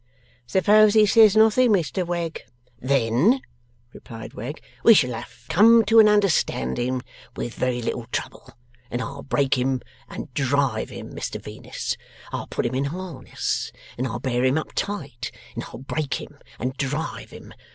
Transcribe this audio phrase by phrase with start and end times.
[0.47, 2.41] 'Suppose he says nothing, Mr Wegg?'
[2.79, 3.39] 'Then,'
[3.93, 7.03] replied Wegg, 'we shall have come to an understanding
[7.35, 8.49] with very little trouble,
[8.89, 9.79] and I'll break him
[10.09, 11.97] and drive him, Mr Venus.
[12.31, 16.39] I'll put him in harness, and I'll bear him up tight, and I'll break him
[16.57, 17.53] and drive him.